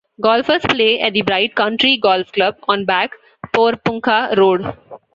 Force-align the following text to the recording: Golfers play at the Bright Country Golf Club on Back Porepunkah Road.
Golfers 0.19 0.63
play 0.67 0.99
at 0.99 1.13
the 1.13 1.21
Bright 1.21 1.53
Country 1.53 1.97
Golf 2.01 2.31
Club 2.31 2.55
on 2.67 2.85
Back 2.85 3.11
Porepunkah 3.53 4.35
Road. 4.35 4.73